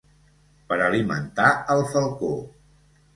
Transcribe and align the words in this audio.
Per 0.69 0.77
alimentar 0.85 1.49
al 1.73 1.83
falcó. 1.91 2.31